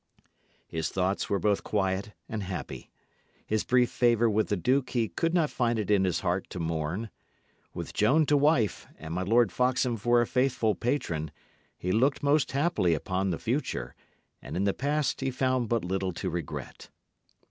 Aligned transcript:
His 0.67 0.89
thoughts 0.89 1.29
were 1.29 1.37
both 1.37 1.63
quiet 1.63 2.13
and 2.27 2.41
happy. 2.41 2.89
His 3.45 3.63
brief 3.63 3.91
favour 3.91 4.27
with 4.31 4.47
the 4.47 4.57
Duke 4.57 4.89
he 4.89 5.07
could 5.07 5.35
not 5.35 5.51
find 5.51 5.77
it 5.77 5.91
in 5.91 6.05
his 6.05 6.21
heart 6.21 6.49
to 6.49 6.59
mourn; 6.59 7.11
with 7.75 7.93
Joan 7.93 8.25
to 8.25 8.35
wife, 8.35 8.87
and 8.97 9.13
my 9.13 9.21
Lord 9.21 9.51
Foxham 9.51 9.97
for 9.97 10.19
a 10.19 10.25
faithful 10.25 10.73
patron, 10.73 11.29
he 11.77 11.91
looked 11.91 12.23
most 12.23 12.53
happily 12.53 12.95
upon 12.95 13.29
the 13.29 13.37
future; 13.37 13.93
and 14.41 14.57
in 14.57 14.63
the 14.63 14.73
past 14.73 15.21
he 15.21 15.29
found 15.29 15.69
but 15.69 15.85
little 15.85 16.13
to 16.13 16.31
regret. 16.31 16.89